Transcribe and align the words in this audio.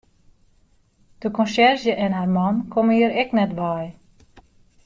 De 1.19 1.31
konsjerzje 1.31 1.95
en 1.95 2.13
har 2.19 2.31
man 2.39 2.57
komme 2.75 2.93
hjir 2.99 3.13
ek 3.25 3.29
net 3.41 3.53
wei. 3.61 3.85